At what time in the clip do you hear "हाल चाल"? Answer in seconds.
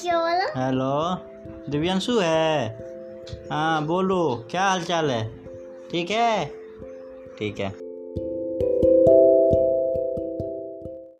4.62-5.10